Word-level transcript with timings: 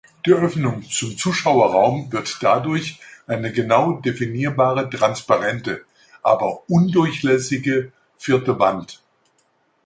Die 0.25 0.33
Öffnung 0.33 0.81
zum 0.89 1.15
Zuschauerraum 1.15 2.11
wird 2.11 2.39
dadurch 2.41 2.99
eine 3.27 3.51
genau 3.51 3.99
definierbare 3.99 4.89
transparente, 4.89 5.85
aber 6.23 6.67
undurchlässige 6.67 7.91
Vierte 8.17 8.57
Wand. 8.57 8.99